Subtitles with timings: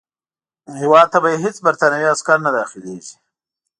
[0.79, 3.13] هیواد ته به یې هیڅ برټانوي عسکر نه داخلیږي.